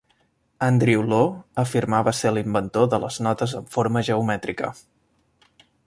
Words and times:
Andrew 0.67 1.03
Law 1.11 1.27
afirmava 1.63 2.13
ser 2.21 2.31
l'inventor 2.37 2.89
de 2.95 3.01
les 3.05 3.21
notes 3.27 3.55
amb 3.61 3.69
forma 3.77 4.05
geomètrica. 4.09 4.73